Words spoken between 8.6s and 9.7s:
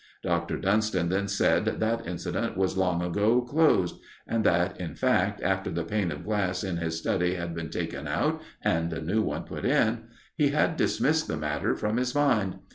and a new one put